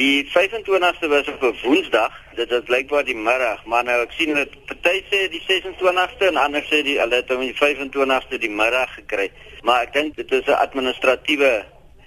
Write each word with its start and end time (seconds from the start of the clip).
Die 0.00 0.24
25ste 0.24 1.08
was 1.08 1.28
op 1.28 1.42
'n 1.42 1.56
Woensdag. 1.62 2.12
Dit 2.34 2.50
is 2.50 2.60
blykbaar 2.64 3.04
die 3.04 3.16
middag, 3.16 3.64
maar 3.64 3.84
nou 3.84 4.02
ek 4.02 4.12
sien 4.12 4.34
dat 4.34 4.64
party 4.64 5.02
sê 5.10 5.28
die 5.28 5.42
26ste 5.46 6.24
en 6.26 6.36
ander 6.36 6.64
sê 6.64 6.78
die 6.82 6.98
hulle 7.00 7.14
het 7.14 7.28
hom 7.28 7.40
die 7.40 7.54
25ste 7.54 8.38
die 8.38 8.50
middag 8.50 8.94
gekry. 8.94 9.30
Maar 9.60 9.82
ek 9.82 9.92
dink 9.92 10.16
dit 10.16 10.32
is 10.32 10.46
'n 10.46 10.62
administratiewe 10.66 11.64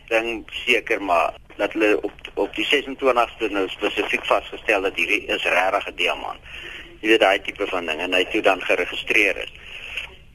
ding 0.07 0.49
seker 0.65 1.01
maar 1.01 1.33
dat 1.57 1.73
hulle 1.73 2.01
op 2.01 2.13
op 2.33 2.55
die 2.55 2.65
26ste 2.65 3.49
nou 3.49 3.67
spesifiek 3.69 4.25
vasgestel 4.25 4.81
dat 4.81 4.95
hierdie 4.95 5.25
is 5.25 5.43
regtig 5.43 5.87
'n 5.87 5.95
diamant. 5.95 6.39
Jy 6.99 7.07
weet 7.07 7.19
daai 7.19 7.41
tipe 7.41 7.67
van 7.67 7.85
ding 7.85 7.99
en 7.99 8.13
hy 8.13 8.19
het 8.19 8.31
toe 8.31 8.41
dan 8.41 8.61
geregistreer 8.61 9.37
is. 9.37 9.53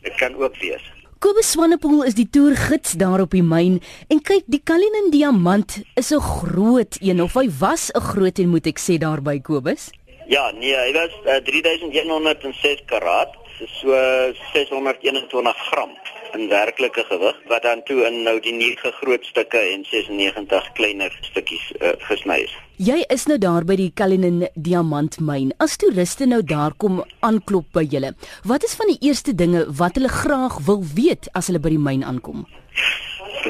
Dit 0.03 0.15
kan 0.15 0.35
ook 0.37 0.57
wees. 0.57 0.93
Kobus 1.19 1.49
Swanepoel 1.51 2.05
is 2.07 2.15
die 2.15 2.29
toergids 2.31 2.93
daar 3.01 3.19
op 3.25 3.33
die 3.35 3.43
myn 3.43 3.81
en 4.07 4.21
kyk 4.23 4.45
die 4.47 4.61
Cullinan 4.63 5.09
diamant 5.11 5.81
is 5.99 6.13
'n 6.15 6.23
groot 6.23 6.95
een 7.03 7.23
of 7.23 7.35
hy 7.35 7.49
was 7.59 7.91
'n 7.91 8.01
groot 8.11 8.39
een 8.39 8.49
moet 8.49 8.67
ek 8.67 8.79
sê 8.79 8.99
daar 8.99 9.23
by 9.23 9.41
Kobus. 9.41 9.91
Ja, 10.29 10.53
nee, 10.53 10.77
hy 10.77 10.93
was 10.93 11.11
uh, 11.27 11.43
3106 11.43 12.83
karat, 12.87 13.35
so 13.81 13.91
uh, 13.91 14.31
621 14.53 15.57
gram 15.71 15.91
in 16.35 16.49
werklike 16.49 17.05
gewig 17.05 17.37
wat 17.49 17.63
dan 17.63 17.83
toe 17.83 18.07
in 18.07 18.23
nou 18.23 18.39
die 18.41 18.53
9 18.55 18.93
groot 18.93 19.25
stukke 19.25 19.59
en 19.59 19.85
96 19.91 20.73
kleiner 20.73 21.19
stukkies 21.21 21.73
uh, 21.81 21.99
gesny 21.99 22.47
is. 22.47 22.55
Jy 22.79 23.01
is 23.11 23.25
nou 23.27 23.35
daar 23.43 23.65
by 23.67 23.75
die 23.75 23.89
Cullinan 23.91 24.45
diamantmyn. 24.55 25.49
As 25.59 25.73
toeriste 25.83 26.29
nou 26.31 26.45
daar 26.47 26.77
kom 26.79 27.01
aanklop 27.27 27.73
by 27.75 27.83
julle, 27.83 28.13
wat 28.47 28.63
is 28.63 28.77
van 28.79 28.87
die 28.93 29.01
eerste 29.09 29.33
dinge 29.35 29.65
wat 29.81 29.97
hulle 29.99 30.11
graag 30.13 30.61
wil 30.69 30.85
weet 30.95 31.27
as 31.35 31.49
hulle 31.51 31.59
by 31.59 31.73
die 31.73 31.81
myn 31.83 32.05
aankom? 32.07 32.45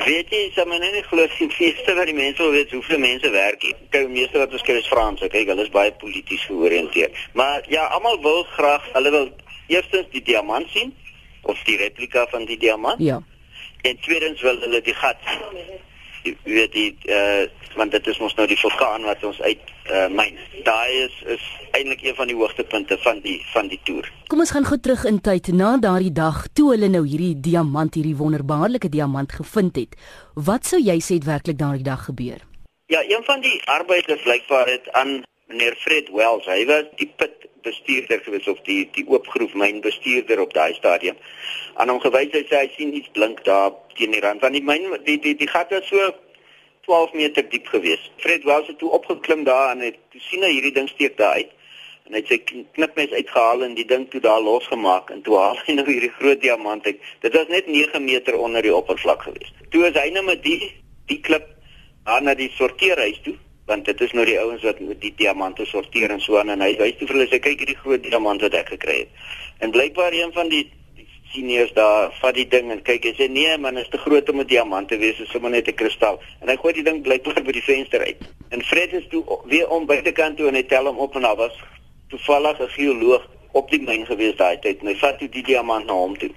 Weet 0.07 0.33
jy, 0.33 0.41
so 0.55 0.65
mense 0.71 0.89
nie 0.95 1.03
glo 1.11 1.27
sien 1.35 1.53
feeste 1.53 1.93
wat 1.99 2.09
die 2.09 2.17
mense 2.17 2.41
wil 2.41 2.55
weet 2.57 2.73
hoeveel 2.73 3.03
mense 3.03 3.33
werk 3.35 3.67
hier. 3.69 3.77
Kyk, 3.93 4.09
meeste 4.15 4.41
wat 4.41 4.55
ons 4.57 4.65
kry 4.65 4.79
is 4.81 4.89
Franse. 4.89 5.29
Kyk, 5.29 5.53
hulle 5.53 5.67
is 5.69 5.75
baie 5.77 5.93
polities 6.01 6.47
georiënteerd. 6.49 7.21
Maar 7.37 7.69
ja, 7.69 7.85
almal 7.99 8.17
wil 8.25 8.47
graag, 8.55 8.87
hulle 8.95 9.13
wil 9.13 9.29
eerstens 9.69 10.09
die 10.17 10.25
diamant 10.25 10.73
sien 10.73 10.95
of 11.45 11.61
die 11.69 11.77
replika 11.77 12.25
van 12.33 12.49
die 12.49 12.57
diamant. 12.57 13.05
Ja. 13.05 13.21
En 13.85 14.01
tweedens 14.09 14.41
wil 14.41 14.57
hulle 14.65 14.81
die 14.89 14.97
gat 14.97 15.21
sien. 15.29 15.85
Jy 16.25 16.35
weet 16.45 16.73
die 16.73 16.91
uh, 17.09 17.47
want 17.79 17.93
dit 17.95 18.07
is 18.11 18.19
mos 18.19 18.35
nou 18.39 18.47
die 18.51 18.59
vulkaan 18.59 19.05
wat 19.07 19.23
ons 19.25 19.41
uit 19.41 19.61
uh, 19.91 20.07
myn. 20.11 20.39
Daai 20.67 21.05
is 21.05 21.17
is 21.37 21.45
eintlik 21.77 22.03
een 22.03 22.17
van 22.19 22.31
die 22.31 22.37
hoogtepunte 22.37 22.99
van 23.05 23.21
die 23.25 23.39
van 23.53 23.69
die 23.71 23.81
toer. 23.85 24.09
Kom 24.29 24.43
ons 24.45 24.53
gaan 24.55 24.67
gou 24.67 24.79
terug 24.83 25.05
in 25.09 25.21
tyd 25.21 25.53
na 25.55 25.77
daardie 25.83 26.13
dag 26.13 26.45
toe 26.59 26.73
hulle 26.75 26.91
nou 26.93 27.05
hierdie 27.07 27.35
diamant, 27.49 27.95
hierdie 27.95 28.17
wonderbaarlike 28.19 28.91
diamant 28.93 29.33
gevind 29.33 29.77
het. 29.77 29.97
Wat 30.35 30.67
sou 30.67 30.81
jy 30.83 30.99
sê 31.01 31.21
het 31.21 31.29
werklik 31.29 31.59
daardie 31.61 31.87
dag 31.87 32.05
gebeur? 32.11 32.43
Ja, 32.89 33.03
een 33.05 33.25
van 33.25 33.43
die 33.45 33.61
arbeiders 33.69 34.23
blykbaar 34.25 34.69
het 34.69 34.89
aan 34.97 35.23
meneer 35.49 35.77
Fred 35.81 36.09
Wells, 36.13 36.47
hy 36.49 36.65
was 36.69 36.89
die 37.01 37.09
pit 37.21 37.48
bestuurder 37.69 38.23
gewees 38.25 38.49
of 38.53 38.61
die 38.69 38.81
die 38.97 39.05
oopgroef 39.09 39.55
myn 39.63 39.83
bestuurder 39.85 40.41
op 40.45 40.55
daai 40.57 40.75
stadium. 40.79 41.19
Aan 41.77 41.93
hom 41.93 42.01
gewys 42.05 42.33
hy 42.37 42.45
sê 42.49 42.63
hy 42.63 42.71
sien 42.77 42.95
iets 42.97 43.13
blink 43.19 43.45
daar 43.49 43.77
teen 43.99 44.17
die 44.17 44.25
rand 44.25 44.45
van 44.45 44.57
die 44.57 44.65
myn 44.65 44.89
die 45.07 45.19
die 45.27 45.37
die 45.43 45.51
gat 45.53 45.75
was 45.75 45.87
so 45.93 46.11
12 46.89 47.15
meter 47.21 47.45
diep 47.53 47.69
gewees. 47.75 48.11
Fred 48.25 48.45
Wells 48.49 48.71
het 48.73 48.79
toe 48.81 48.91
opgeklim 48.99 49.45
daar 49.45 49.75
en 49.75 49.85
het 49.85 49.99
toe 50.13 50.21
sien 50.31 50.45
hy 50.47 50.55
hierdie 50.57 50.75
ding 50.81 50.89
steek 50.89 51.19
daar 51.21 51.41
uit. 51.41 51.51
En 52.09 52.17
hy 52.17 52.23
het 52.23 52.31
sy 52.33 52.39
knipmes 52.77 53.13
uitgehaal 53.13 53.67
en 53.67 53.75
die 53.77 53.85
ding 53.89 54.07
toe 54.13 54.23
daar 54.25 54.41
losgemaak 54.41 55.13
en 55.13 55.21
toe 55.27 55.37
haal 55.37 55.61
hy 55.67 55.77
nou 55.79 55.87
hierdie 55.91 56.15
groot 56.21 56.41
diamant 56.45 56.89
uit. 56.89 57.03
Dit 57.25 57.37
was 57.37 57.53
net 57.53 57.69
9 57.69 58.05
meter 58.05 58.39
onder 58.41 58.65
die 58.65 58.75
oppervlak 58.75 59.27
gewees. 59.29 59.53
Toe 59.75 59.85
is 59.91 60.01
hy 60.01 60.09
nou 60.17 60.25
met 60.31 60.43
die 60.47 60.73
die 61.09 61.21
klip 61.25 61.45
aan 62.09 62.25
na 62.29 62.35
die 62.37 62.51
sorteerhuis 62.57 63.21
toe 63.25 63.37
want 63.69 63.85
dit 63.85 64.01
is 64.01 64.13
nou 64.17 64.25
die 64.25 64.39
ouens 64.41 64.65
wat 64.65 64.81
die 65.03 65.13
diamante 65.17 65.67
sorteer 65.69 66.11
en 66.11 66.21
so 66.25 66.39
aan 66.41 66.51
en 66.55 66.65
hy 66.65 66.73
wys 66.81 66.97
toe 66.97 67.07
vir 67.07 67.19
hulle 67.19 67.29
sê 67.29 67.39
kyk 67.45 67.63
hierdie 67.63 67.81
groot 67.83 68.03
diamant 68.03 68.43
wat 68.47 68.57
ek 68.57 68.73
gekry 68.75 68.99
het. 69.05 69.25
En 69.61 69.75
blykbaar 69.75 70.17
een 70.17 70.33
van 70.33 70.49
die 70.49 70.65
seniors 71.33 71.73
daar 71.77 72.15
vat 72.21 72.35
die 72.35 72.47
ding 72.49 72.71
en 72.73 72.81
kyk 72.83 73.05
en 73.11 73.17
sê 73.19 73.29
nee 73.29 73.59
man 73.61 73.77
is 73.77 73.91
te 73.93 74.01
groot 74.01 74.29
om 74.33 74.41
'n 74.41 74.49
diamant 74.49 74.89
te 74.89 74.97
wees, 74.97 75.21
is 75.21 75.31
sommer 75.31 75.51
net 75.51 75.69
'n 75.69 75.75
kristal. 75.75 76.21
En 76.41 76.49
hy 76.49 76.57
gooi 76.57 76.73
die 76.73 76.83
ding 76.83 77.03
blykbaar 77.03 77.43
by 77.43 77.53
die 77.53 77.63
venster 77.63 78.01
uit. 78.01 78.17
En 78.49 78.65
Fred 78.65 78.93
is 78.93 79.07
toe 79.11 79.23
weer 79.45 79.69
om 79.69 79.87
buitekant 79.87 80.37
toe 80.37 80.49
en 80.49 80.55
hy 80.55 80.63
tel 80.63 80.87
hom 80.87 80.99
op 80.99 81.15
en 81.15 81.23
daar 81.23 81.37
was 81.37 81.57
toevallig 82.09 82.61
'n 82.61 82.69
geoloog 82.69 83.29
op 83.53 83.71
die 83.71 83.83
myn 83.83 84.07
gewees 84.07 84.37
daai 84.37 84.59
tyd. 84.59 84.81
En 84.81 84.87
hy 84.87 84.97
vat 84.97 85.19
toe 85.19 85.29
die 85.29 85.43
diamant 85.43 85.87
na 85.87 85.93
hom 85.93 86.19
toe. 86.19 86.31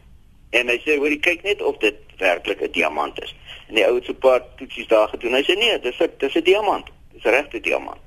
En 0.50 0.68
hy 0.68 0.80
sê 0.86 0.98
hoor 0.98 1.19
kyk 1.19 1.44
net 1.44 1.62
of 1.62 1.78
dit 1.78 1.96
werklik 2.18 2.62
'n 2.62 2.72
diamant 2.72 3.24
is. 3.24 3.36
En 3.68 3.75
die 3.75 3.86
ou 3.86 3.96
het 3.96 4.06
so 4.06 4.12
'n 4.12 4.18
paar 4.18 4.42
toetsies 4.58 4.88
daar 4.88 5.08
gedoen. 5.08 5.34
Hy 5.34 5.44
sê 5.44 5.56
nee, 5.58 5.80
dis 5.80 6.00
'n 6.00 6.12
dis 6.18 6.36
'n 6.36 6.44
diamant. 6.44 6.88
Dis 7.22 7.32
regte 7.32 7.59
diamant. 7.59 8.00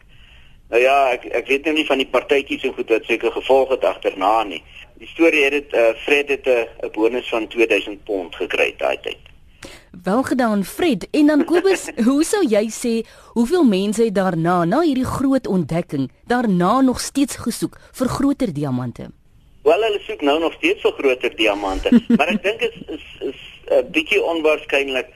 Nou 0.70 0.80
ja, 0.82 1.12
ek 1.12 1.28
ek 1.30 1.46
weet 1.46 1.68
nou 1.68 1.74
nie 1.76 1.86
van 1.86 2.00
die 2.00 2.08
partytjies 2.10 2.64
en 2.66 2.74
goed 2.74 2.88
wat 2.90 3.04
seker 3.06 3.30
gevolg 3.30 3.70
het 3.76 3.84
agterna 3.84 4.42
nie. 4.48 4.62
Die 4.98 5.10
storie 5.10 5.44
het 5.44 5.54
dit 5.54 5.74
uh, 5.78 5.92
Fred 6.04 6.28
het 6.28 6.46
'n 6.46 6.66
uh, 6.66 6.90
bonus 6.90 7.28
van 7.28 7.46
2000 7.48 8.04
pond 8.04 8.34
gekry 8.34 8.74
daai 8.78 8.98
tyd. 9.02 9.18
Wel 10.02 10.22
gedaan 10.22 10.64
Fred 10.64 11.06
en 11.10 11.26
dan 11.26 11.44
Kobus, 11.44 11.90
hoe 12.08 12.24
sou 12.24 12.42
jy 12.48 12.66
sê 12.70 13.06
hoeveel 13.32 13.64
mense 13.64 14.04
het 14.04 14.14
daarna 14.14 14.64
na 14.64 14.80
hierdie 14.80 15.06
groot 15.06 15.46
ontdekking 15.46 16.10
daarna 16.26 16.80
nog 16.80 17.00
steeds 17.00 17.36
gesoek 17.36 17.78
vir 17.92 18.08
groter 18.08 18.52
diamante? 18.52 19.10
Wel 19.62 19.82
hulle 19.82 20.00
soek 20.00 20.20
nou 20.20 20.40
nog 20.40 20.52
steeds 20.52 20.80
vir 20.82 20.92
groter 20.92 21.36
diamante, 21.36 21.90
maar 22.18 22.28
ek 22.28 22.42
dink 22.42 22.60
is 22.60 22.76
is 22.86 23.06
is 23.20 23.40
'n 23.70 23.72
uh, 23.72 23.84
bietjie 23.90 24.22
onwaarskynlik. 24.22 25.08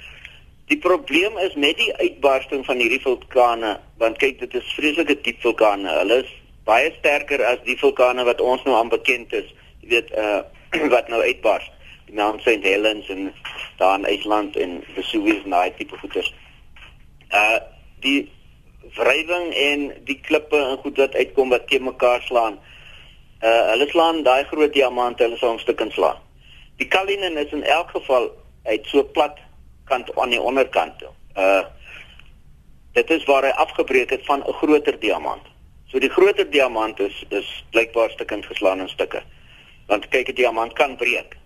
Die 0.69 0.79
probleem 0.79 1.39
is 1.39 1.55
met 1.55 1.77
die 1.77 1.95
uitbarsting 1.97 2.65
van 2.65 2.77
hierdie 2.77 3.01
vulkane, 3.01 3.79
want 3.97 4.19
kyk 4.21 4.41
dit 4.41 4.55
is 4.55 4.75
vreeslike 4.77 5.21
diep 5.25 5.41
vulkane. 5.41 5.89
Hulle 6.01 6.23
is 6.25 6.33
baie 6.69 6.93
sterker 6.99 7.41
as 7.49 7.63
die 7.65 7.79
vulkane 7.81 8.25
wat 8.29 8.41
ons 8.45 8.65
nou 8.67 8.77
aan 8.77 8.93
bekend 8.93 9.33
is 9.33 9.49
jy 9.81 9.89
weet 9.95 10.13
uh 10.13 10.43
wat 10.95 11.09
nou 11.09 11.21
uitbars 11.25 11.65
die 12.09 12.17
Mount 12.17 12.43
St 12.45 12.61
Helens 12.65 13.09
en 13.09 13.31
daar 13.79 13.99
in 13.99 14.05
IJsland 14.05 14.57
en 14.57 14.83
Vesuvius 14.95 15.45
en 15.45 15.55
daai 15.57 15.73
tipe 15.77 15.97
goeters. 15.97 16.29
Uh 17.33 17.61
die 18.05 18.29
wrywing 18.97 19.49
en 19.55 19.89
die 20.05 20.19
klippe 20.21 20.57
en 20.57 20.77
goed 20.85 21.01
wat 21.01 21.17
uitkom 21.17 21.49
wat 21.55 21.67
teen 21.69 21.85
mekaar 21.89 22.23
slaan. 22.29 22.59
Uh 23.41 23.65
hulle 23.73 23.89
slaan 23.89 24.23
daai 24.23 24.45
groot 24.53 24.73
diamante, 24.73 25.25
hulle 25.25 25.41
sal 25.41 25.57
'n 25.57 25.65
stuk 25.65 25.81
in 25.81 25.93
slaan. 25.93 26.21
Die 26.77 26.89
Cullinan 26.89 27.37
is 27.37 27.53
in 27.53 27.65
elk 27.65 27.91
geval 27.97 28.31
uit 28.65 28.87
so 28.87 29.05
plat 29.05 29.41
kant 29.89 30.13
aan 30.17 30.31
die 30.31 30.41
onderkant. 30.41 31.03
Uh 31.37 31.65
dit 32.93 33.11
is 33.11 33.25
waar 33.25 33.45
hy 33.47 33.51
afgebreek 33.63 34.11
het 34.11 34.25
van 34.27 34.43
'n 34.43 34.53
groter 34.53 34.99
diamant. 35.01 35.45
So 35.87 35.99
die 35.99 36.11
groter 36.11 36.51
diamant 36.51 37.01
is 37.01 37.25
is 37.29 37.65
blykbaar 37.71 38.11
stukkend 38.11 38.47
geslaan 38.47 38.81
in 38.81 38.89
stukke 38.89 39.23
want 39.89 40.09
kyk 40.09 40.29
'n 40.29 40.35
diamant 40.35 40.73
kan 40.73 40.97
breek. 40.97 41.37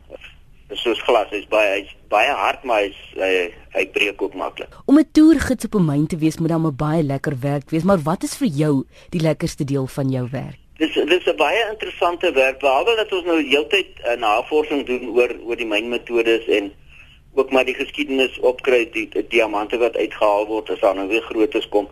Dit 0.69 0.77
is 0.77 0.83
soos 0.83 1.03
glas, 1.03 1.29
hy's 1.31 1.47
baie 1.49 1.71
hy's 1.81 1.93
baie 2.09 2.31
hard 2.31 2.65
maar 2.65 2.81
hy's 2.81 2.99
hy, 3.15 3.53
hy 3.75 3.87
breek 3.87 4.23
ook 4.23 4.35
maklik. 4.35 4.75
Om 4.87 4.99
'n 4.99 5.11
toergids 5.13 5.65
op 5.65 5.75
'n 5.75 5.85
myn 5.85 6.07
te 6.07 6.17
wees 6.17 6.39
moet 6.39 6.49
dan 6.49 6.67
'n 6.67 6.77
baie 6.77 7.03
lekker 7.03 7.39
werk 7.41 7.71
wees, 7.71 7.83
maar 7.83 8.03
wat 8.03 8.23
is 8.23 8.37
vir 8.37 8.49
jou 8.49 8.85
die 9.11 9.21
lekkerste 9.21 9.65
deel 9.65 9.87
van 9.87 10.11
jou 10.11 10.29
werk? 10.31 10.59
Dis 10.79 10.95
dis 10.95 11.27
'n 11.27 11.37
baie 11.37 11.69
interessante 11.71 12.33
werk 12.33 12.59
behalwe 12.59 12.97
dat 12.97 13.13
ons 13.13 13.25
nou 13.25 13.43
heeltyd 13.43 13.89
uh, 14.05 14.17
navorsing 14.17 14.87
doen 14.87 15.09
oor 15.09 15.31
oor 15.47 15.57
die 15.57 15.67
mynmetodes 15.67 16.47
en 16.47 16.73
ook 17.35 17.51
maar 17.51 17.65
die 17.65 17.75
geskiedenis 17.75 18.39
opkry 18.41 18.91
die, 18.93 19.09
die 19.09 19.27
diamante 19.29 19.79
wat 19.79 19.97
uitgehaal 19.97 20.47
word 20.47 20.71
as 20.71 20.81
dan 20.81 20.97
nou 20.97 21.09
weer 21.09 21.23
grootes 21.23 21.69
kom. 21.69 21.89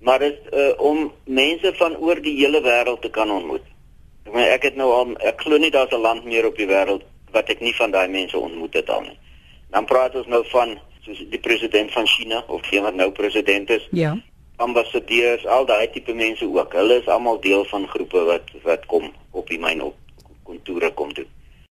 Maar 0.00 0.18
dit 0.18 0.38
uh, 0.54 0.72
om 0.76 1.12
mense 1.24 1.72
van 1.74 1.96
oor 1.96 2.20
die 2.22 2.36
hele 2.38 2.60
wêreld 2.62 3.02
te 3.02 3.10
kan 3.10 3.30
ontmoet. 3.30 3.64
Ek 4.24 4.32
meen 4.32 4.50
ek 4.52 4.62
het 4.68 4.76
nou 4.76 4.90
al 4.92 5.14
ek 5.28 5.40
glo 5.44 5.58
nie 5.58 5.72
daar's 5.74 5.92
'n 5.92 6.00
land 6.00 6.24
meer 6.24 6.46
op 6.46 6.56
die 6.56 6.68
wêreld 6.68 7.04
wat 7.32 7.48
ek 7.48 7.60
nie 7.60 7.74
van 7.76 7.90
daai 7.90 8.08
mense 8.08 8.38
ontmoet 8.38 8.74
het 8.74 8.90
al 8.90 9.00
nie. 9.00 9.18
Dan 9.70 9.84
praat 9.84 10.14
ons 10.14 10.26
nou 10.26 10.44
van 10.48 10.78
soos 11.04 11.20
die 11.30 11.40
president 11.40 11.92
van 11.92 12.06
China 12.06 12.44
of 12.46 12.62
die 12.70 12.80
wat 12.80 12.94
nou 12.94 13.10
president 13.10 13.70
is. 13.70 13.88
Ja. 13.90 14.16
Ambassadeurs, 14.56 15.46
al 15.46 15.66
daai 15.66 15.90
tipe 15.90 16.14
mense 16.14 16.44
ook. 16.44 16.72
Hulle 16.72 17.00
is 17.00 17.06
almal 17.06 17.40
deel 17.40 17.64
van 17.64 17.88
groepe 17.88 18.24
wat 18.24 18.50
wat 18.62 18.86
kom 18.86 19.12
op 19.30 19.48
die 19.48 19.58
myn 19.58 19.82
op 19.82 19.96
kontoure 20.44 20.92
kom 20.92 21.12
doen. 21.14 21.28